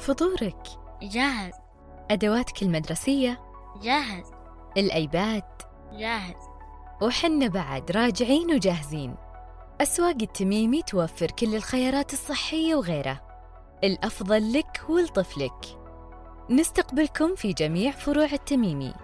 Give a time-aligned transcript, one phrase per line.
[0.00, 0.66] فطورك.
[1.02, 1.52] جاهز.
[2.10, 3.40] أدواتك المدرسية.
[3.82, 4.24] جاهز.
[4.76, 5.42] الأيباد.
[5.92, 6.34] جاهز.
[7.02, 9.14] وحنا بعد راجعين وجاهزين.
[9.80, 13.20] أسواق التميمي توفر كل الخيارات الصحية وغيرها
[13.84, 15.78] الأفضل لك ولطفلك.
[16.50, 18.94] نستقبلكم في جميع فروع التميمي.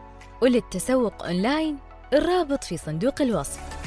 [0.42, 1.78] وللتسوق أونلاين
[2.12, 3.85] الرابط في صندوق الوصف.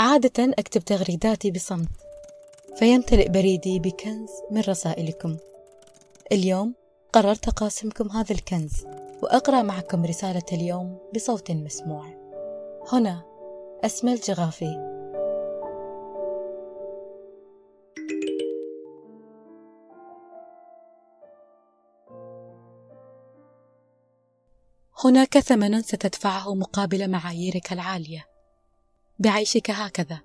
[0.00, 1.88] عادة أكتب تغريداتي بصمت
[2.76, 5.36] فيمتلئ بريدي بكنز من رسائلكم.
[6.32, 6.74] اليوم
[7.12, 8.86] قررت أقاسمكم هذا الكنز
[9.22, 12.06] وأقرأ معكم رسالة اليوم بصوت مسموع.
[12.92, 13.22] هنا
[13.84, 14.90] أسمى الجغافي
[25.04, 28.29] هناك ثمن ستدفعه مقابل معاييرك العالية.
[29.20, 30.20] بعيشك هكذا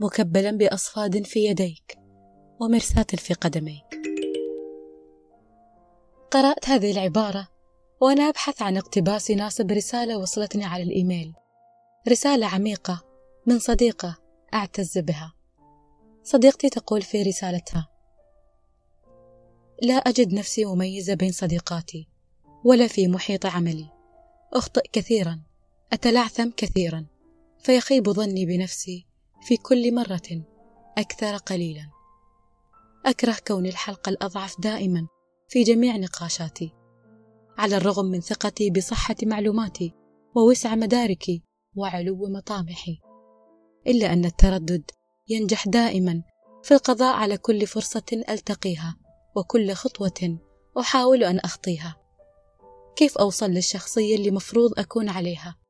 [0.00, 1.98] مكبلا بأصفاد في يديك
[2.60, 4.00] ومرساة في قدميك.
[6.30, 7.48] قرأت هذه العبارة
[8.00, 11.32] وأنا أبحث عن اقتباس يناسب رسالة وصلتني على الإيميل.
[12.08, 13.04] رسالة عميقة
[13.46, 14.16] من صديقة
[14.54, 15.34] أعتز بها.
[16.22, 17.88] صديقتي تقول في رسالتها
[19.82, 22.08] لا أجد نفسي مميزة بين صديقاتي
[22.64, 23.90] ولا في محيط عملي.
[24.52, 25.40] أخطئ كثيرا
[25.92, 27.13] أتلعثم كثيرا.
[27.64, 29.06] فيخيب ظني بنفسي
[29.42, 30.44] في كل مرة
[30.98, 31.90] أكثر قليلا.
[33.06, 35.06] أكره كوني الحلقة الأضعف دائما
[35.48, 36.72] في جميع نقاشاتي.
[37.58, 39.94] على الرغم من ثقتي بصحة معلوماتي
[40.36, 41.42] ووسع مداركي
[41.76, 42.98] وعلو مطامحي.
[43.86, 44.90] إلا أن التردد
[45.28, 46.22] ينجح دائما
[46.62, 48.96] في القضاء على كل فرصة ألتقيها
[49.36, 50.38] وكل خطوة
[50.78, 51.96] أحاول أن أخطيها.
[52.96, 55.63] كيف أوصل للشخصية اللي مفروض أكون عليها؟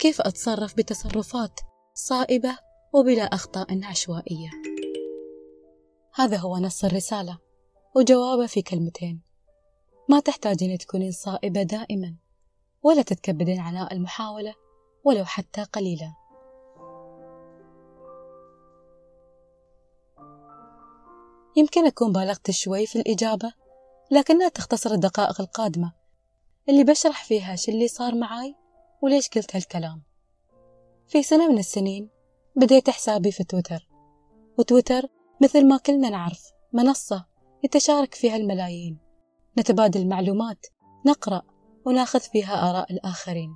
[0.00, 1.60] كيف أتصرف بتصرفات
[1.94, 2.58] صائبة
[2.92, 4.50] وبلا أخطاء عشوائية؟
[6.14, 7.38] هذا هو نص الرسالة
[7.96, 9.22] وجوابه في كلمتين.
[10.08, 12.16] ما تحتاجين تكونين صائبة دائما
[12.82, 14.54] ولا تتكبدين عناء المحاولة
[15.04, 16.14] ولو حتى قليلا.
[21.56, 23.52] يمكن أكون بالغت شوي في الإجابة
[24.10, 25.92] لكنها تختصر الدقائق القادمة.
[26.68, 28.59] اللي بشرح فيها شو اللي صار معاي
[29.02, 30.02] وليش قلت هالكلام؟
[31.08, 32.08] في سنة من السنين
[32.56, 33.88] بديت حسابي في تويتر
[34.58, 35.02] وتويتر
[35.42, 37.26] مثل ما كلنا نعرف منصة
[37.64, 38.98] يتشارك فيها الملايين.
[39.58, 40.66] نتبادل معلومات
[41.06, 41.42] نقرأ
[41.84, 43.50] وناخذ فيها آراء الآخرين.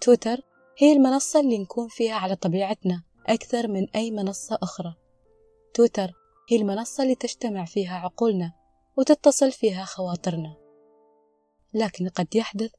[0.00, 0.40] تويتر
[0.78, 4.94] هي المنصة اللي نكون فيها على طبيعتنا أكثر من أي منصة أخرى.
[5.74, 6.12] تويتر
[6.50, 8.52] هي المنصة اللي تجتمع فيها عقولنا
[8.96, 10.56] وتتصل فيها خواطرنا.
[11.74, 12.70] لكن قد يحدث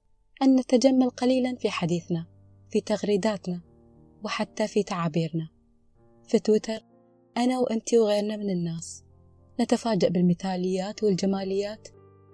[0.41, 2.25] أن نتجمل قليلا في حديثنا
[2.69, 3.62] في تغريداتنا
[4.24, 5.50] وحتى في تعابيرنا.
[6.28, 6.79] في تويتر
[7.38, 9.03] أنا وأنت وغيرنا من الناس
[9.59, 11.88] نتفاجأ بالمثاليات والجماليات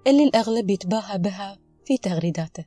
[0.08, 2.66] اللي الأغلب يتباهى بها في تغريداته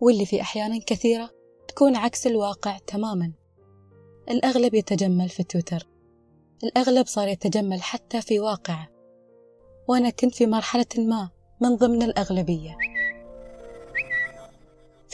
[0.00, 1.30] واللي في أحيانا كثيرة
[1.68, 3.32] تكون عكس الواقع تماما.
[4.30, 5.88] الأغلب يتجمل في تويتر.
[6.64, 8.88] الأغلب صار يتجمل حتى في واقعه
[9.88, 11.30] وأنا كنت في مرحلة ما
[11.60, 12.76] من ضمن الأغلبية.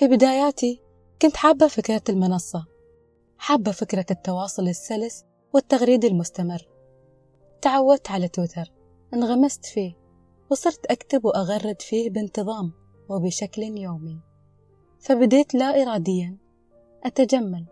[0.01, 0.83] في بداياتي
[1.23, 2.67] كنت حابة فكرة المنصة
[3.39, 6.69] حابة فكرة التواصل السلس والتغريد المستمر.
[7.63, 8.73] تعودت على تويتر
[9.15, 9.95] انغمست فيه
[10.51, 12.73] وصرت أكتب وأغرد فيه بانتظام
[13.09, 14.21] وبشكل يومي.
[15.01, 16.37] فبديت لا إراديا
[17.05, 17.67] أتجمل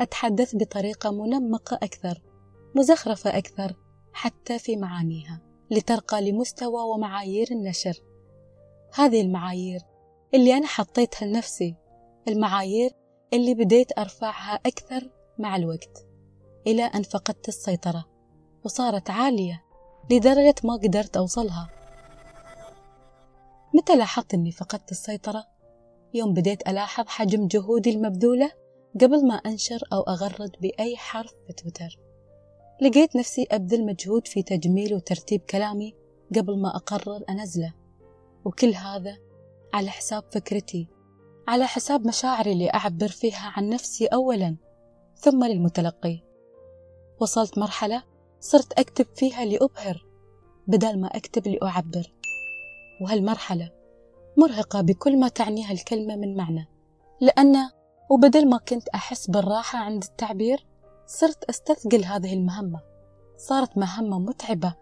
[0.00, 2.22] أتحدث بطريقة منمقة أكثر
[2.74, 3.76] مزخرفة أكثر
[4.12, 5.40] حتى في معانيها
[5.70, 8.02] لترقى لمستوى ومعايير النشر.
[8.94, 9.80] هذه المعايير
[10.36, 11.74] اللي أنا حطيتها لنفسي
[12.28, 12.90] المعايير
[13.32, 16.06] اللي بديت أرفعها أكثر مع الوقت
[16.66, 18.04] إلى أن فقدت السيطرة
[18.64, 19.64] وصارت عالية
[20.10, 21.70] لدرجة ما قدرت أوصلها.
[23.74, 25.44] متى لاحظت أني فقدت السيطرة؟
[26.14, 28.50] يوم بديت ألاحظ حجم جهودي المبذولة
[29.00, 31.98] قبل ما أنشر أو أغرد بأي حرف في تويتر.
[32.82, 35.94] لقيت نفسي أبذل مجهود في تجميل وترتيب كلامي
[36.36, 37.74] قبل ما أقرر أنزله.
[38.44, 39.25] وكل هذا
[39.76, 40.88] على حساب فكرتي
[41.48, 44.56] على حساب مشاعري اللي أعبر فيها عن نفسي أولا
[45.16, 46.22] ثم للمتلقي.
[47.20, 48.02] وصلت مرحلة
[48.40, 50.06] صرت أكتب فيها لأبهر
[50.66, 52.12] بدل ما أكتب لأعبر
[53.00, 53.70] وهالمرحلة
[54.38, 56.68] مرهقة بكل ما تعنيها الكلمة من معنى
[57.20, 57.56] لأن
[58.10, 60.66] وبدل ما كنت أحس بالراحة عند التعبير
[61.06, 62.80] صرت أستثقل هذه المهمة.
[63.36, 64.74] صارت مهمة متعبة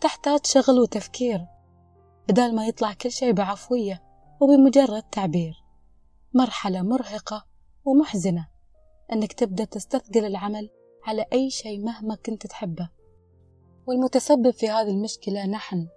[0.00, 1.46] تحتاج شغل وتفكير
[2.28, 4.09] بدال ما يطلع كل شيء بعفوية.
[4.40, 5.64] وبمجرد تعبير.
[6.34, 7.46] مرحلة مرهقة
[7.84, 8.48] ومحزنة.
[9.12, 10.70] أنك تبدأ تستثقل العمل
[11.04, 12.90] على أي شيء مهما كنت تحبه.
[13.86, 15.88] والمتسبب في هذه المشكلة نحن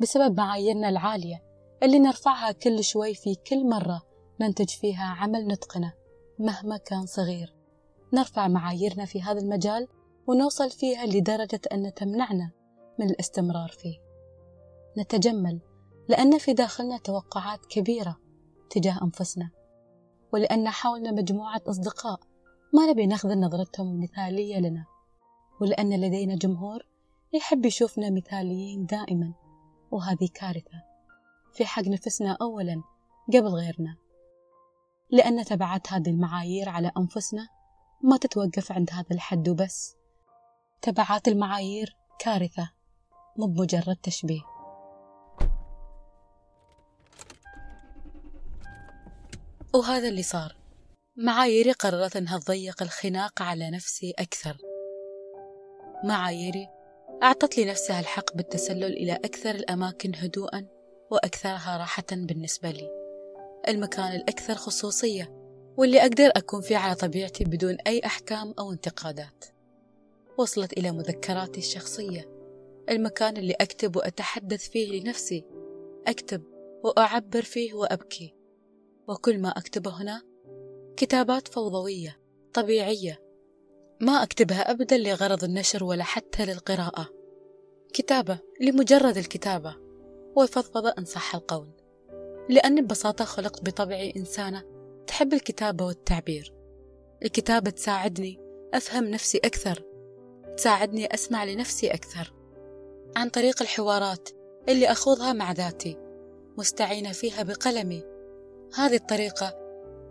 [0.00, 1.42] بسبب معاييرنا العالية
[1.82, 4.02] اللي نرفعها كل شوي في كل مرة
[4.40, 5.92] ننتج فيها عمل نتقنه
[6.38, 7.54] مهما كان صغير.
[8.14, 9.88] نرفع معاييرنا في هذا المجال
[10.26, 12.50] ونوصل فيها لدرجة أن تمنعنا
[12.98, 13.98] من الاستمرار فيه.
[14.98, 15.60] نتجمل
[16.08, 18.20] لأن في داخلنا توقعات كبيرة
[18.70, 19.50] تجاه أنفسنا
[20.32, 22.20] ولأن حولنا مجموعة أصدقاء
[22.74, 24.84] ما نبي نخذل نظرتهم المثالية لنا
[25.60, 26.86] ولأن لدينا جمهور
[27.32, 29.34] يحب يشوفنا مثاليين دائما
[29.90, 30.82] وهذه كارثة
[31.52, 32.82] في حق نفسنا أولا
[33.28, 33.96] قبل غيرنا.
[35.10, 37.48] لأن تبعات هذه المعايير على أنفسنا
[38.02, 39.96] ما تتوقف عند هذا الحد وبس.
[40.82, 42.70] تبعات المعايير كارثة
[43.38, 44.55] مو بمجرد تشبيه.
[49.76, 50.56] وهذا اللي صار.
[51.16, 54.56] معاييري قررت أنها تضيق الخناق على نفسي أكثر.
[56.04, 56.68] معاييري
[57.22, 60.66] أعطت لي نفسها الحق بالتسلل إلى أكثر الأماكن هدوءا
[61.10, 62.90] وأكثرها راحة بالنسبة لي.
[63.68, 65.32] المكان الأكثر خصوصية
[65.76, 69.44] واللي أقدر أكون فيه على طبيعتي بدون أي أحكام أو انتقادات.
[70.38, 72.28] وصلت إلى مذكراتي الشخصية.
[72.90, 75.44] المكان اللي أكتب وأتحدث فيه لنفسي.
[76.06, 76.42] أكتب
[76.84, 78.35] وأعبر فيه وأبكي.
[79.08, 80.22] وكل ما أكتبه هنا
[80.96, 82.18] كتابات فوضوية
[82.54, 83.22] طبيعية.
[84.00, 87.08] ما أكتبها أبدا لغرض النشر ولا حتى للقراءة.
[87.92, 89.76] كتابة لمجرد الكتابة
[90.36, 91.68] والفضفضة إن صح القول.
[92.48, 94.64] لأني ببساطة خلقت بطبعي إنسانة
[95.06, 96.52] تحب الكتابة والتعبير.
[97.22, 98.40] الكتابة تساعدني
[98.74, 99.82] أفهم نفسي أكثر
[100.56, 102.32] تساعدني أسمع لنفسي أكثر
[103.16, 104.28] عن طريق الحوارات
[104.68, 105.98] اللي أخوضها مع ذاتي
[106.58, 108.15] مستعينة فيها بقلمي
[108.74, 109.54] هذه الطريقة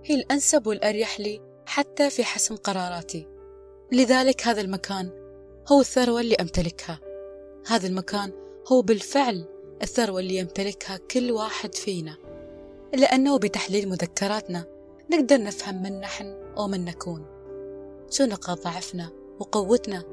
[0.04, 3.28] هي الأنسب والأريح لي حتى في حسم قراراتي.
[3.92, 5.10] لذلك هذا المكان
[5.72, 7.00] هو الثروة اللي أمتلكها.
[7.68, 8.32] هذا المكان
[8.72, 9.46] هو بالفعل
[9.82, 12.18] الثروة اللي يمتلكها كل واحد فينا.
[12.94, 14.66] لأنه بتحليل مذكراتنا
[15.12, 17.26] نقدر نفهم من نحن ومن نكون.
[18.10, 19.10] شو نقاط ضعفنا
[19.40, 20.04] وقوتنا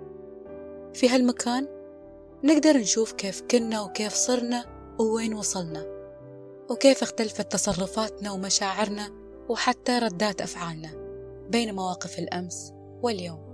[0.94, 1.68] في هالمكان؟
[2.44, 4.64] نقدر نشوف كيف كنا وكيف صرنا
[4.98, 6.01] ووين وصلنا.
[6.70, 9.10] وكيف اختلفت تصرفاتنا ومشاعرنا
[9.48, 11.02] وحتى ردات أفعالنا
[11.50, 12.72] بين مواقف الأمس
[13.02, 13.52] واليوم.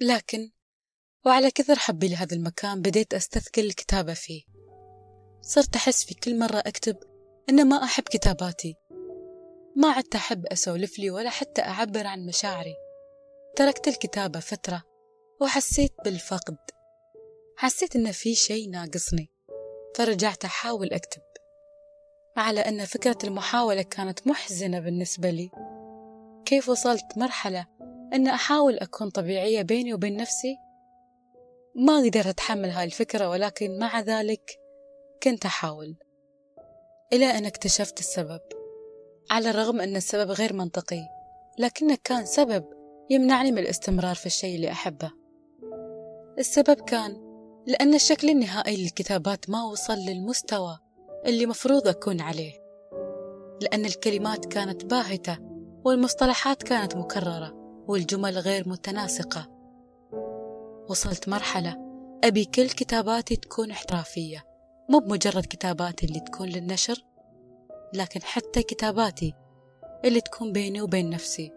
[0.00, 0.50] لكن
[1.26, 4.42] وعلى كثر حبي لهذا المكان بديت أستثقل الكتابة فيه.
[5.40, 6.96] صرت أحس في كل مرة أكتب
[7.50, 8.74] إن ما أحب كتاباتي.
[9.76, 12.74] ما عدت أحب أسولف لي ولا حتى أعبر عن مشاعري.
[13.56, 14.82] تركت الكتابة فترة
[15.40, 16.56] وحسيت بالفقد.
[17.56, 19.30] حسيت إن في شيء ناقصني.
[19.96, 21.22] فرجعت أحاول أكتب
[22.36, 25.50] على أن فكرة المحاولة كانت محزنة بالنسبة لي.
[26.44, 27.66] كيف وصلت مرحلة
[28.12, 30.56] أن أحاول أكون طبيعية بيني وبين نفسي؟
[31.74, 34.60] ما قدرت أتحمل هاي الفكرة ولكن مع ذلك
[35.22, 35.96] كنت أحاول.
[37.12, 38.40] إلى أن اكتشفت السبب
[39.30, 41.02] على الرغم أن السبب غير منطقي
[41.58, 42.64] لكنه كان سبب
[43.10, 45.12] يمنعني من الاستمرار في الشيء اللي أحبه.
[46.38, 47.29] السبب كان
[47.66, 50.78] لأن الشكل النهائي للكتابات ما وصل للمستوى
[51.26, 52.52] اللي مفروض أكون عليه
[53.62, 55.38] لأن الكلمات كانت باهتة
[55.84, 57.52] والمصطلحات كانت مكررة
[57.88, 59.48] والجمل غير متناسقة.
[60.88, 61.76] وصلت مرحلة
[62.24, 64.44] أبي كل كتاباتي تكون احترافية
[64.88, 67.04] مو بمجرد كتاباتي اللي تكون للنشر
[67.94, 69.34] لكن حتى كتاباتي
[70.04, 71.52] اللي تكون بيني وبين نفسي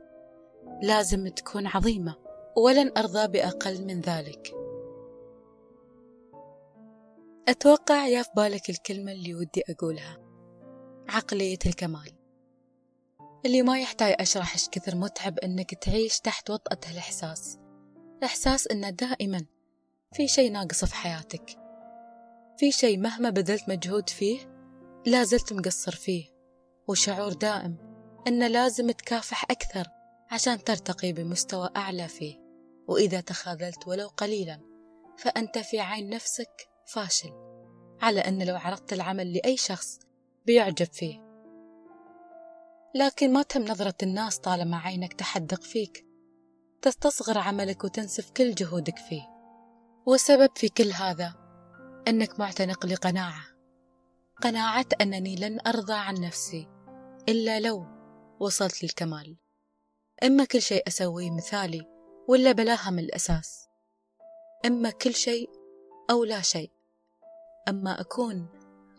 [0.81, 2.15] لازم تكون عظيمة
[2.57, 4.62] ولن أرضى بأقل من ذلك.
[7.47, 10.17] أتوقع يا في بالك الكلمة اللي ودي أقولها.
[11.09, 12.11] عقلية الكمال.
[13.45, 17.57] اللي ما يحتاج أشرح إيش كثر متعب إنك تعيش تحت وطأة الإحساس.
[18.23, 19.45] إحساس إنه دائما
[20.13, 21.59] في شيء ناقص في حياتك.
[22.57, 24.39] في شيء مهما بذلت مجهود فيه
[25.05, 26.25] لا زلت مقصر فيه.
[26.87, 27.77] وشعور دائم
[28.27, 29.87] إنه لازم تكافح أكثر
[30.31, 32.35] عشان ترتقي بمستوى أعلى فيه.
[32.87, 34.59] وإذا تخاذلت ولو قليلا
[35.17, 37.31] فأنت في عين نفسك فاشل
[38.01, 39.99] على أن لو عرضت العمل لأي شخص
[40.45, 41.23] بيعجب فيه.
[42.95, 46.05] لكن ما تهم نظرة الناس طالما عينك تحدق فيك.
[46.81, 49.27] تستصغر عملك وتنسف كل جهودك فيه.
[50.05, 51.33] والسبب في كل هذا
[52.07, 53.43] أنك معتنق لقناعة.
[54.41, 56.67] قناعة أنني لن أرضى عن نفسي
[57.29, 57.85] إلا لو
[58.39, 59.37] وصلت للكمال.
[60.23, 61.87] إما كل شيء أسويه مثالي
[62.27, 63.67] ولا بلاها من الأساس.
[64.65, 65.49] إما كل شيء
[66.09, 66.71] أو لا شيء.
[67.69, 68.47] أما أكون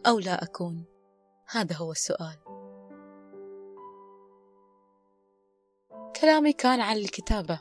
[0.07, 0.85] أو لا أكون
[1.51, 2.37] هذا هو السؤال.
[6.21, 7.61] كلامي كان عن الكتابة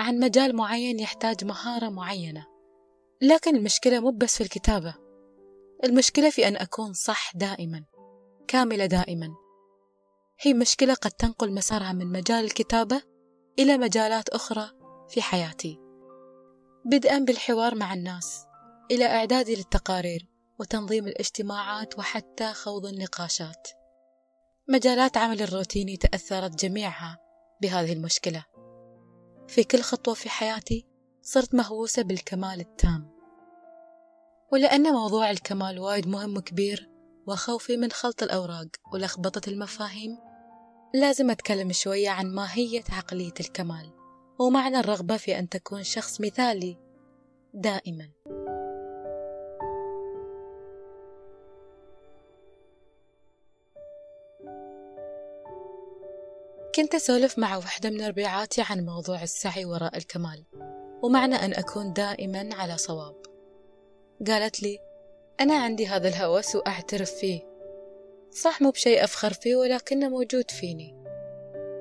[0.00, 2.46] عن مجال معين يحتاج مهارة معينة.
[3.22, 4.94] لكن المشكلة مو بس في الكتابة.
[5.84, 7.84] المشكلة في أن أكون صح دائما
[8.48, 9.28] كاملة دائما.
[10.40, 13.02] هي مشكلة قد تنقل مسارها من مجال الكتابة
[13.58, 14.70] إلى مجالات أخرى
[15.08, 15.80] في حياتي.
[16.84, 18.47] بدءا بالحوار مع الناس.
[18.90, 20.26] إلى إعدادي للتقارير
[20.58, 23.68] وتنظيم الاجتماعات وحتى خوض النقاشات.
[24.68, 27.18] مجالات عمل الروتيني تأثرت جميعها
[27.62, 28.44] بهذه المشكلة.
[29.48, 30.86] في كل خطوة في حياتي
[31.22, 33.10] صرت مهووسة بالكمال التام.
[34.52, 36.90] ولأن موضوع الكمال وايد مهم وكبير
[37.26, 40.18] وخوفي من خلط الأوراق ولخبطة المفاهيم
[40.94, 43.92] لازم أتكلم شوية عن ماهية عقلية الكمال
[44.40, 46.78] ومعنى الرغبة في أن تكون شخص مثالي
[47.54, 48.10] دائما.
[56.78, 60.44] كنت أسولف مع وحدة من ربيعاتي عن موضوع السعي وراء الكمال
[61.02, 63.14] ومعنى أن أكون دائما على صواب.
[64.26, 64.78] قالت لي
[65.40, 67.40] أنا عندي هذا الهوس وأعترف فيه.
[68.30, 70.94] صح مو بشيء أفخر فيه ولكنه موجود فيني.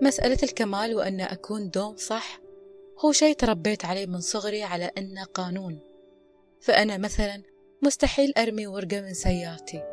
[0.02, 2.40] مسألة الكمال وأن أكون دوم صح
[3.06, 5.80] هو شيء تربيت عليه من صغري على أنه قانون.
[6.62, 7.44] فأنا مثلا
[7.82, 9.84] مستحيل أرمي ورقة من سيارتي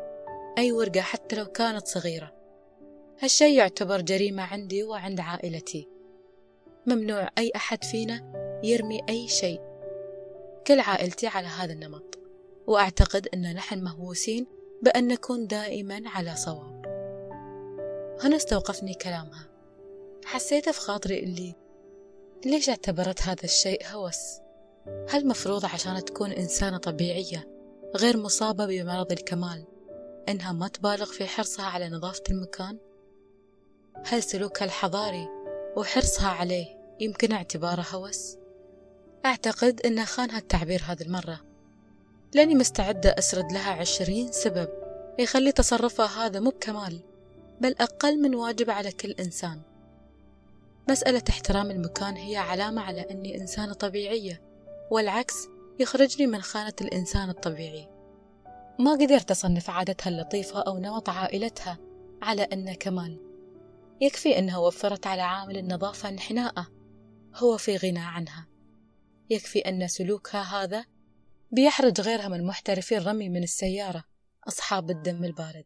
[0.57, 2.44] أي ورقة حتى لو كانت صغيرة.
[3.19, 5.87] هالشي يعتبر جريمة عندي وعند عائلتي.
[6.85, 8.31] ممنوع أي أحد فينا
[8.63, 9.61] يرمي أي شيء.
[10.67, 12.19] كل عائلتي على هذا النمط
[12.67, 14.47] وأعتقد أن نحن مهووسين
[14.81, 16.85] بأن نكون دائما على صواب.
[18.23, 19.47] هنا استوقفني كلامها.
[20.25, 21.55] حسيت في خاطري اللي
[22.45, 24.39] ليش اعتبرت هذا الشيء هوس؟
[25.09, 27.47] هل مفروض عشان تكون إنسانة طبيعية
[27.95, 29.65] غير مصابة بمرض الكمال
[30.29, 32.77] إنها ما تبالغ في حرصها على نظافة المكان؟
[34.03, 35.27] هل سلوكها الحضاري
[35.77, 36.65] وحرصها عليه
[36.99, 38.37] يمكن اعتباره هوس؟
[39.25, 41.39] أعتقد أن خانها التعبير هذه المرة.
[42.33, 44.69] لاني مستعدة أسرد لها عشرين سبب
[45.19, 46.99] يخلي تصرفها هذا مو بكمال
[47.61, 49.61] بل أقل من واجب على كل إنسان.
[50.89, 54.41] مسألة احترام المكان هي علامة على أني إنسانة طبيعية
[54.91, 55.47] والعكس
[55.79, 57.87] يخرجني من خانة الإنسان الطبيعي.
[58.79, 61.77] ما قدرت أصنف عادتها اللطيفة أو نمط عائلتها
[62.21, 63.24] على أنه كمال.
[64.01, 66.67] يكفي أنها وفرت على عامل النظافة انحناءه
[67.35, 68.47] هو في غنى عنها.
[69.29, 70.85] يكفي أن سلوكها هذا
[71.51, 74.03] بيحرج غيرها من محترفي الرمي من السيارة
[74.47, 75.65] أصحاب الدم البارد.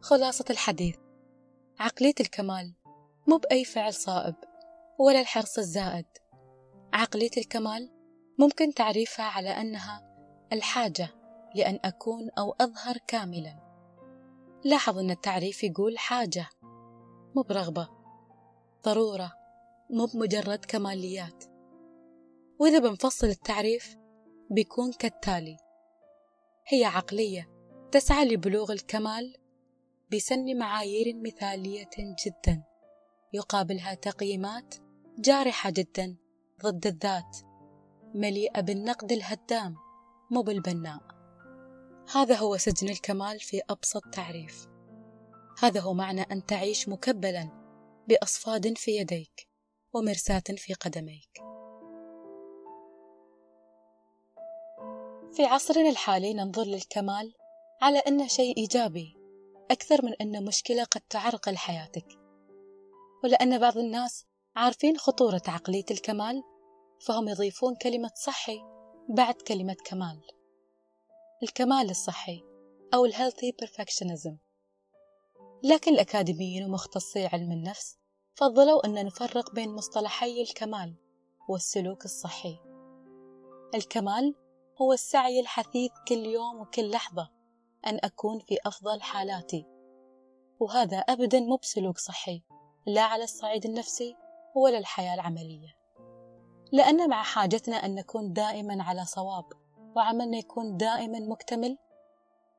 [0.00, 0.96] خلاصة الحديث.
[1.80, 2.74] عقلية الكمال
[3.26, 4.34] مو بأي فعل صائب
[4.98, 6.06] ولا الحرص الزائد.
[6.92, 7.90] عقلية الكمال
[8.38, 10.02] ممكن تعريفها على أنها
[10.52, 11.08] الحاجة
[11.54, 13.69] لأن أكون أو أظهر كاملا.
[14.64, 16.48] لاحظ أن التعريف يقول حاجة
[17.36, 17.88] مو برغبة
[18.84, 19.32] ضرورة
[19.90, 21.44] مو بمجرد كماليات.
[22.58, 23.96] وإذا بنفصل التعريف
[24.50, 25.56] بيكون كالتالي.
[26.66, 27.50] هي عقلية
[27.92, 29.36] تسعى لبلوغ الكمال
[30.12, 31.90] بسن معايير مثالية
[32.26, 32.62] جدا
[33.32, 34.74] يقابلها تقييمات
[35.18, 36.16] جارحة جدا
[36.62, 37.36] ضد الذات
[38.14, 39.76] مليئة بالنقد الهدام
[40.30, 41.19] مو بالبناء.
[42.14, 44.66] هذا هو سجن الكمال في أبسط تعريف.
[45.62, 47.48] هذا هو معنى أن تعيش مكبلا
[48.08, 49.48] بأصفاد في يديك
[49.92, 51.42] ومرساة في قدميك.
[55.32, 57.34] في عصرنا الحالي ننظر للكمال
[57.82, 59.16] على أنه شيء إيجابي
[59.70, 62.18] أكثر من أنه مشكلة قد تعرقل حياتك
[63.24, 64.26] ولأن بعض الناس
[64.56, 66.42] عارفين خطورة عقلية الكمال
[67.06, 68.58] فهم يضيفون كلمة صحي
[69.08, 70.39] بعد كلمة كمال.
[71.42, 72.44] الكمال الصحي
[72.94, 74.34] أو الهيلثي perfectionism.
[75.62, 77.98] لكن الأكاديميين ومختصي علم النفس
[78.34, 80.94] فضلوا أن نفرق بين مصطلحي الكمال
[81.48, 82.58] والسلوك الصحي.
[83.74, 84.34] الكمال
[84.80, 87.30] هو السعي الحثيث كل يوم وكل لحظة
[87.86, 89.66] أن أكون في أفضل حالاتي
[90.60, 92.42] وهذا أبدا مو بسلوك صحي
[92.86, 94.16] لا على الصعيد النفسي
[94.54, 95.76] ولا الحياة العملية.
[96.72, 99.59] لأن مع حاجتنا أن نكون دائما على صواب
[99.96, 101.78] وعملنا يكون دائما مكتمل؟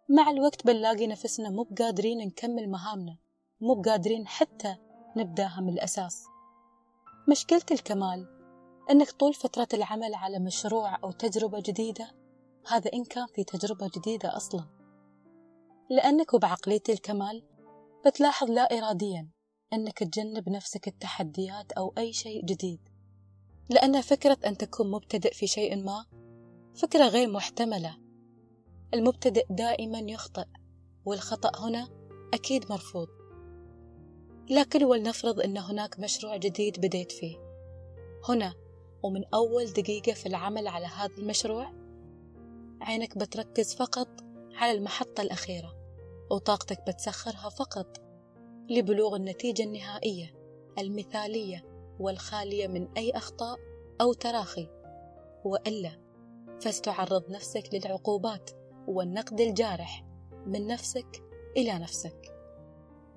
[0.09, 3.17] مع الوقت بنلاقي نفسنا مو بقادرين نكمل مهامنا
[3.61, 4.75] مو بقادرين حتى
[5.17, 6.23] نبدأها من الأساس.
[7.29, 8.27] مشكلة الكمال
[8.91, 12.11] أنك طول فترة العمل على مشروع أو تجربة جديدة
[12.67, 14.65] هذا إن كان في تجربة جديدة أصلا.
[15.89, 17.43] لأنك وبعقلية الكمال
[18.05, 19.29] بتلاحظ لا إراديا
[19.73, 22.79] أنك تجنب نفسك التحديات أو أي شيء جديد.
[23.69, 26.05] لأن فكرة أن تكون مبتدئ في شيء ما
[26.75, 27.97] فكرة غير محتملة.
[28.93, 30.45] المبتدئ دائما يخطئ
[31.05, 31.89] والخطأ هنا
[32.33, 33.07] أكيد مرفوض.
[34.49, 37.37] لكن ولنفرض أن هناك مشروع جديد بديت فيه.
[38.29, 38.53] هنا
[39.03, 41.71] ومن أول دقيقة في العمل على هذا المشروع
[42.81, 44.07] عينك بتركز فقط
[44.53, 45.75] على المحطة الأخيرة
[46.31, 48.01] وطاقتك بتسخرها فقط
[48.69, 50.33] لبلوغ النتيجة النهائية
[50.79, 51.63] المثالية
[51.99, 53.59] والخالية من أي أخطاء
[54.01, 54.67] أو تراخي.
[55.45, 56.00] وإلا
[56.61, 58.51] فستعرض نفسك للعقوبات
[58.87, 60.05] والنقد الجارح
[60.45, 61.23] من نفسك
[61.57, 62.35] إلى نفسك.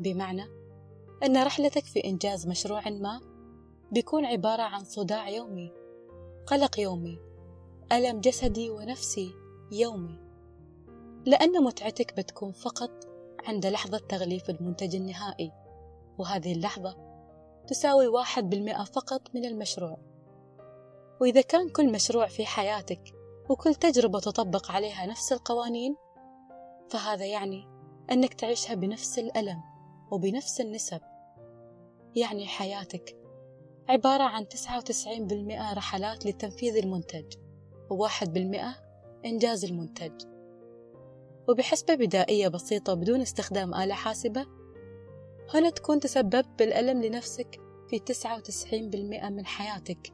[0.00, 0.44] بمعنى
[1.24, 3.20] أن رحلتك في إنجاز مشروع ما
[3.92, 5.72] بيكون عبارة عن صداع يومي
[6.46, 7.18] قلق يومي
[7.92, 9.32] ألم جسدي ونفسي
[9.72, 10.18] يومي.
[11.26, 12.90] لأن متعتك بتكون فقط
[13.44, 15.52] عند لحظة تغليف المنتج النهائي
[16.18, 16.96] وهذه اللحظة
[17.66, 19.98] تساوي واحد بالمئة فقط من المشروع.
[21.20, 25.96] وإذا كان كل مشروع في حياتك وكل تجربة تطبق عليها نفس القوانين
[26.90, 27.68] فهذا يعني
[28.12, 29.62] أنك تعيشها بنفس الألم
[30.10, 31.00] وبنفس النسب.
[32.16, 33.16] يعني حياتك
[33.88, 37.34] عبارة عن 99% رحلات لتنفيذ المنتج
[37.90, 38.74] وواحد بالمئة
[39.24, 40.12] إنجاز المنتج.
[41.48, 44.46] وبحسبة بدائية بسيطة بدون استخدام آلة حاسبة
[45.54, 47.60] هنا تكون تسببت بالألم لنفسك
[47.90, 50.12] في 99% من حياتك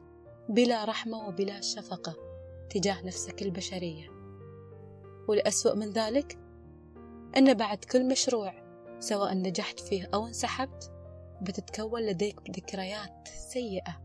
[0.49, 2.30] بلا رحمة وبلا شفقة.
[2.71, 4.09] تجاه نفسك البشرية.
[5.29, 6.39] والأسوأ من ذلك
[7.37, 8.53] أن بعد كل مشروع
[8.99, 10.93] سواء نجحت فيه أو انسحبت
[11.43, 14.03] بتتكون لديك ذكريات سيئة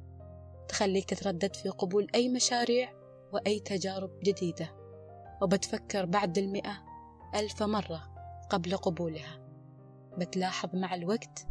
[0.67, 2.93] تخليك تتردد في قبول أي مشاريع
[3.33, 4.75] وأي تجارب جديدة.
[5.41, 6.83] وبتفكر بعد المئة
[7.35, 8.15] ألف مرة
[8.49, 9.41] قبل قبولها.
[10.17, 11.47] بتلاحظ مع الوقت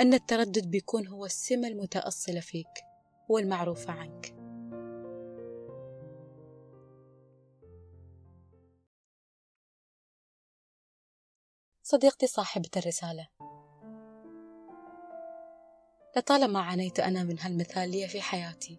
[0.00, 2.84] أن التردد بيكون هو السمة المتأصلة فيك
[3.28, 4.43] والمعروفة عنك.
[11.86, 13.28] صديقتي صاحبة الرسالة.
[16.16, 18.78] لطالما عانيت أنا من هالمثالية في حياتي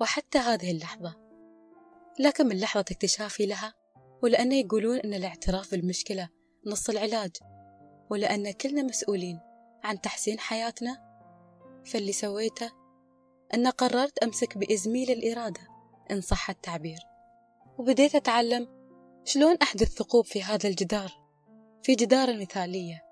[0.00, 1.14] وحتى هذه اللحظة
[2.20, 3.74] لكن من لحظة اكتشافي لها
[4.22, 6.28] ولأن يقولون أن الاعتراف بالمشكلة
[6.66, 7.30] نص العلاج
[8.10, 9.40] ولأن كلنا مسؤولين
[9.84, 11.18] عن تحسين حياتنا.
[11.84, 12.72] فاللي سويته
[13.54, 15.60] أن قررت أمسك بإزميل الإرادة
[16.10, 17.00] إن صح التعبير.
[17.78, 18.68] وبديت أتعلم
[19.24, 21.25] شلون أحدث ثقوب في هذا الجدار.
[21.86, 23.02] في جدار المثالية.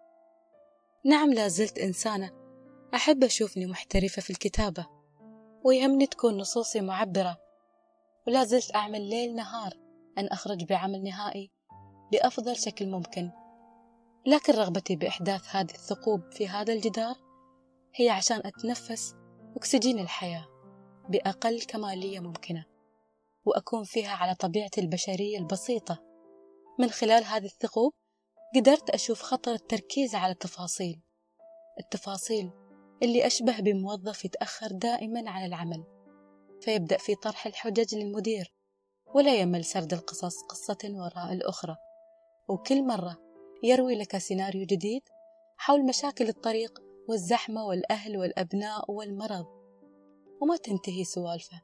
[1.05, 2.31] نعم لا زلت إنسانة.
[2.95, 4.87] أحب أشوفني محترفة في الكتابة
[5.65, 7.39] ويهمني تكون نصوصي معبرة.
[8.27, 9.73] ولا زلت أعمل ليل نهار
[10.19, 11.51] أن أخرج بعمل نهائي
[12.13, 13.31] بأفضل شكل ممكن.
[14.27, 17.17] لكن رغبتي بإحداث هذه الثقوب في هذا الجدار
[17.95, 19.15] هي عشان أتنفس
[19.57, 20.47] أكسجين الحياة
[21.09, 22.65] بأقل كمالية ممكنة
[23.45, 26.03] وأكون فيها على طبيعتي البشرية البسيطة.
[26.79, 27.93] من خلال هذه الثقوب
[28.55, 31.01] قدرت أشوف خطر التركيز على التفاصيل
[31.81, 32.51] التفاصيل
[33.03, 35.85] اللي أشبه بموظف يتأخر دائما عن العمل
[36.61, 38.55] فيبدأ في طرح الحجج للمدير
[39.14, 41.77] ولا يمل سرد القصص قصة وراء الأخرى.
[42.49, 43.17] وكل مرة
[43.62, 45.03] يروي لك سيناريو جديد
[45.57, 49.47] حول مشاكل الطريق والزحمة والأهل والأبناء والمرض.
[50.40, 51.62] وما تنتهي سوالفه.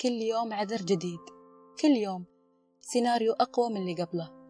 [0.00, 1.20] كل يوم عذر جديد
[1.82, 2.24] كل يوم
[2.80, 4.41] سيناريو أقوى من اللي قبله.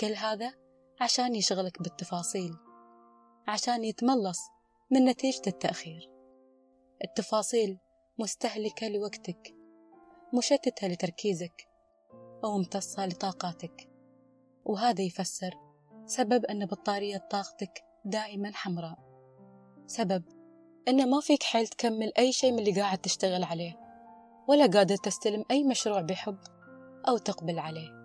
[0.00, 0.54] كل هذا
[1.00, 2.56] عشان يشغلك بالتفاصيل
[3.48, 4.38] عشان يتملص
[4.90, 6.10] من نتيجة التأخير.
[7.04, 7.78] التفاصيل
[8.18, 9.54] مستهلكة لوقتك
[10.34, 11.68] مشتتة لتركيزك
[12.44, 13.90] أو ممتصة لطاقاتك.
[14.64, 15.54] وهذا يفسر
[16.06, 18.98] سبب أن بطارية طاقتك دائما حمراء.
[19.86, 20.24] سبب
[20.88, 23.80] أن ما فيك حيل تكمل أي شيء من اللي قاعد تشتغل عليه
[24.48, 26.38] ولا قادر تستلم أي مشروع بحب
[27.08, 27.97] أو تقبل عليه.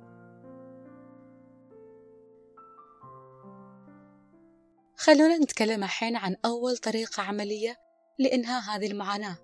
[5.03, 7.77] خلونا نتكلم الحين عن أول طريقة عملية
[8.19, 9.37] لإنهاء هذه المعاناة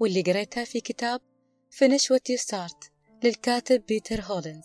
[0.00, 1.20] واللي قريتها في كتاب
[1.74, 2.90] Finish What You Start
[3.24, 4.64] للكاتب بيتر هولينز.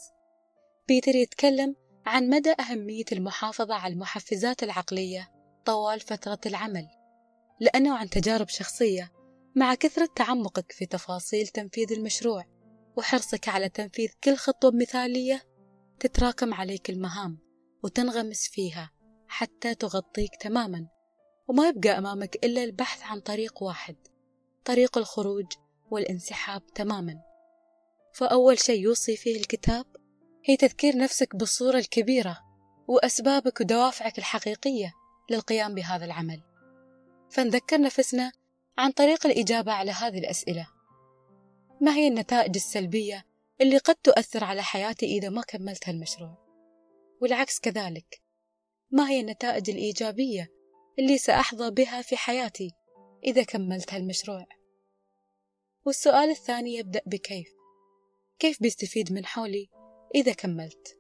[0.87, 1.75] بيتر يتكلم
[2.05, 5.31] عن مدى أهمية المحافظة على المحفزات العقلية
[5.65, 6.87] طوال فترة العمل
[7.59, 9.11] لأنه عن تجارب شخصية
[9.55, 12.45] مع كثرة تعمقك في تفاصيل تنفيذ المشروع
[12.97, 15.43] وحرصك على تنفيذ كل خطوة مثالية
[15.99, 17.37] تتراكم عليك المهام
[17.83, 19.00] وتنغمس فيها.
[19.31, 20.87] حتى تغطيك تماما.
[21.47, 23.95] وما يبقى أمامك إلا البحث عن طريق واحد
[24.65, 25.45] طريق الخروج
[25.91, 27.21] والانسحاب تماما.
[28.13, 29.85] فأول شيء يوصي فيه الكتاب
[30.45, 32.39] هي تذكير نفسك بالصورة الكبيرة
[32.87, 34.93] وأسبابك ودوافعك الحقيقية
[35.29, 36.41] للقيام بهذا العمل.
[37.29, 38.31] فنذكر نفسنا
[38.77, 40.67] عن طريق الإجابة على هذه الأسئلة.
[41.81, 43.25] ما هي النتائج السلبية
[43.61, 46.37] اللي قد تؤثر على حياتي إذا ما كملت هالمشروع؟
[47.21, 48.20] والعكس كذلك.
[48.91, 50.51] ما هي النتائج الإيجابية
[50.99, 52.71] اللي سأحظى بها في حياتي
[53.23, 54.45] إذا كملت هالمشروع؟
[55.85, 57.47] والسؤال الثاني يبدأ بكيف؟
[58.39, 59.69] كيف بيستفيد من حولي
[60.15, 60.97] إذا كملت؟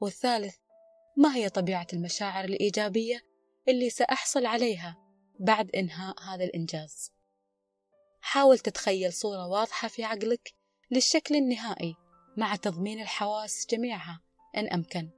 [0.00, 0.56] والثالث
[1.16, 3.20] ما هي طبيعة المشاعر الإيجابية
[3.68, 4.98] اللي سأحصل عليها
[5.40, 7.12] بعد إنهاء هذا الإنجاز؟
[8.20, 10.54] حاول تتخيل صورة واضحة في عقلك
[10.90, 11.94] للشكل النهائي
[12.36, 14.20] مع تضمين الحواس جميعها
[14.56, 15.10] إن أمكن.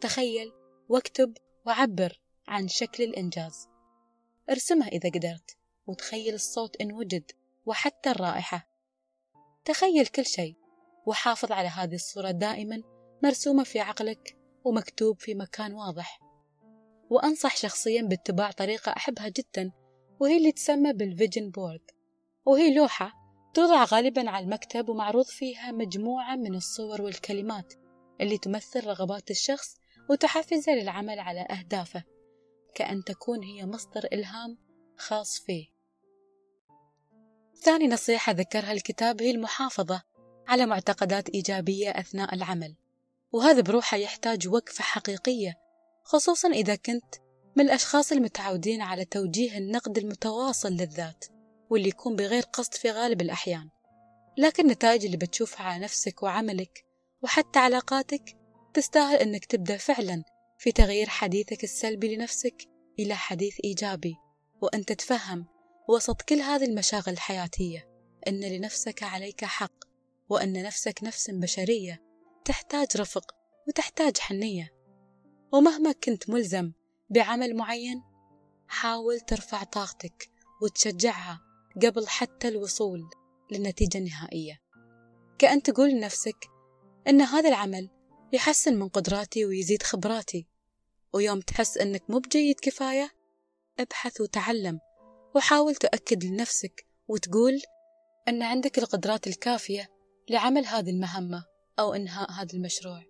[0.00, 0.52] تخيل
[0.90, 3.68] واكتب وعبر عن شكل الإنجاز.
[4.50, 7.30] ارسمها إذا قدرت وتخيل الصوت إن وجد
[7.66, 8.68] وحتى الرائحة.
[9.64, 10.54] تخيل كل شيء
[11.06, 12.82] وحافظ على هذه الصورة دائما
[13.22, 16.20] مرسومة في عقلك ومكتوب في مكان واضح.
[17.10, 19.72] وأنصح شخصيا باتباع طريقة أحبها جدا
[20.20, 21.90] وهي اللي تسمى بال vision board.
[22.46, 23.12] وهي لوحة
[23.54, 27.74] توضع غالبا على المكتب ومعروض فيها مجموعة من الصور والكلمات
[28.20, 29.79] اللي تمثل رغبات الشخص
[30.10, 32.04] وتحفزه للعمل على أهدافه
[32.74, 34.58] كأن تكون هي مصدر إلهام
[34.96, 35.66] خاص فيه.
[37.62, 40.02] ثاني نصيحة ذكرها الكتاب هي المحافظة
[40.48, 42.76] على معتقدات إيجابية أثناء العمل
[43.32, 45.58] وهذا بروحه يحتاج وقفة حقيقية
[46.02, 47.14] خصوصا إذا كنت
[47.56, 51.24] من الأشخاص المتعودين على توجيه النقد المتواصل للذات
[51.70, 53.68] واللي يكون بغير قصد في غالب الأحيان.
[54.38, 56.84] لكن النتائج اللي بتشوفها على نفسك وعملك
[57.22, 58.39] وحتى علاقاتك
[58.74, 60.24] تستاهل أنك تبدأ فعلا
[60.58, 64.16] في تغيير حديثك السلبي لنفسك إلى حديث إيجابي.
[64.62, 65.46] وأن تتفهم
[65.88, 67.88] وسط كل هذه المشاغل الحياتية
[68.28, 69.84] أن لنفسك عليك حق
[70.28, 72.02] وأن نفسك نفس بشرية
[72.44, 73.34] تحتاج رفق
[73.68, 74.72] وتحتاج حنية.
[75.52, 76.72] ومهما كنت ملزم
[77.10, 78.02] بعمل معين
[78.68, 80.30] حاول ترفع طاقتك
[80.62, 81.40] وتشجعها
[81.82, 83.10] قبل حتى الوصول
[83.52, 84.60] للنتيجة النهائية
[85.38, 86.46] كأن تقول لنفسك
[87.08, 87.90] أن هذا العمل
[88.32, 90.46] يحسن من قدراتي ويزيد خبراتي.
[91.12, 93.10] ويوم تحس أنك مو بجيد كفاية
[93.80, 94.80] ابحث وتعلم
[95.34, 97.62] وحاول تؤكد لنفسك وتقول
[98.28, 99.90] أن عندك القدرات الكافية
[100.30, 101.44] لعمل هذه المهمة
[101.78, 103.02] أو إنهاء هذا المشروع.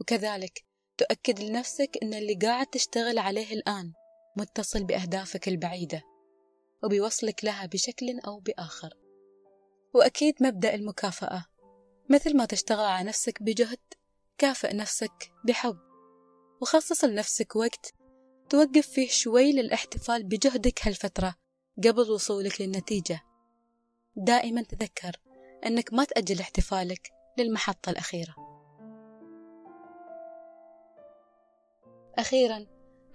[0.00, 0.64] وكذلك
[0.98, 3.92] تؤكد لنفسك أن اللي قاعد تشتغل عليه الآن
[4.36, 6.02] متصل بأهدافك البعيدة
[6.84, 8.94] وبيوصلك لها بشكل أو بآخر.
[9.94, 11.46] وأكيد مبدأ المكافأة
[12.08, 13.78] مثل ما تشتغل على نفسك بجهد
[14.38, 15.78] كافئ نفسك بحب
[16.60, 17.94] وخصص لنفسك وقت
[18.50, 21.34] توقف فيه شوي للاحتفال بجهدك هالفترة
[21.78, 23.20] قبل وصولك للنتيجة.
[24.16, 25.16] دائما تذكر
[25.66, 28.34] أنك ما تأجل احتفالك للمحطة الأخيرة.
[32.18, 32.66] أخيرا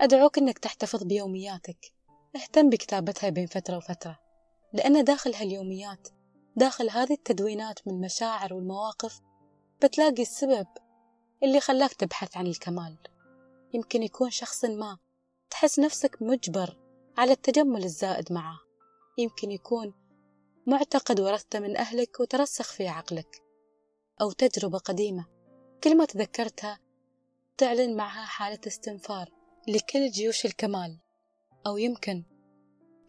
[0.01, 1.93] أدعوك أنك تحتفظ بيومياتك.
[2.36, 4.19] اهتم بكتابتها بين فترة وفترة
[4.73, 6.08] لأن داخل هاليوميات
[6.55, 9.21] داخل هذه التدوينات من المشاعر والمواقف
[9.84, 10.67] بتلاقي السبب
[11.43, 12.97] اللي خلاك تبحث عن الكمال.
[13.73, 14.97] يمكن يكون شخص ما
[15.49, 16.78] تحس نفسك مجبر
[17.17, 18.60] على التجمل الزائد معه.
[19.17, 19.93] يمكن يكون
[20.67, 23.43] معتقد ورثته من أهلك وترسخ في عقلك
[24.21, 25.25] أو تجربة قديمة.
[25.84, 26.80] كل ما تذكرتها
[27.58, 29.30] تعلن معها حالة استنفار
[29.67, 30.99] لكل جيوش الكمال.
[31.67, 32.23] أو يمكن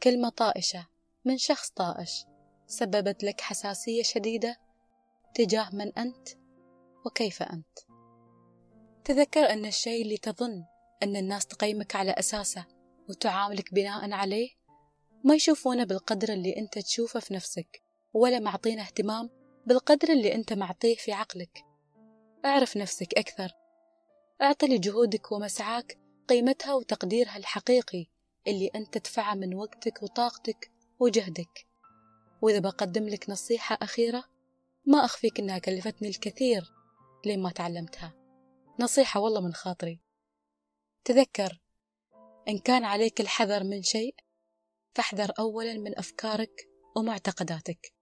[0.03, 0.87] كلمة طائشة
[1.25, 2.25] من شخص طائش
[2.67, 4.57] سببت لك حساسية شديدة
[5.35, 6.29] تجاه من أنت
[7.07, 7.90] وكيف أنت.
[9.05, 10.65] تذكر أن الشيء اللي تظن
[11.03, 12.67] أن الناس تقيمك على أساسه
[13.09, 14.51] وتعاملك بناء عليه
[15.25, 17.83] ما يشوفونه بالقدر اللي أنت تشوفه في نفسك
[18.15, 19.31] ولا معطينه اهتمام
[19.67, 21.65] بالقدر اللي أنت معطيه في عقلك.
[22.45, 23.53] اعرف نفسك أكثر.
[24.43, 28.07] أعطي لجهودك ومسعاك قيمتها وتقديرها الحقيقي
[28.49, 31.67] اللي أنت تدفعه من وقتك وطاقتك وجهدك.
[32.43, 34.25] وإذا بقدم لك نصيحة أخيرة
[34.87, 36.73] ما أخفيك إنها كلفتني الكثير
[37.27, 38.20] لين ما تعلمتها.
[38.79, 40.01] نصيحة والله من خاطري.
[41.05, 41.61] تذكر
[42.49, 44.15] إن كان عليك الحذر من شيء
[44.95, 47.95] فاحذر أولا من أفكارك ومعتقداتك.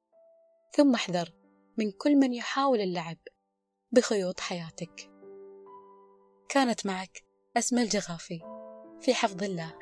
[0.77, 1.33] ثم احذر
[1.77, 3.19] من كل من يحاول اللعب
[3.93, 5.11] بخيوط حياتك.
[6.49, 7.25] كانت معك
[7.57, 8.41] أسماء الجغافي
[9.01, 9.75] في حفظ الله.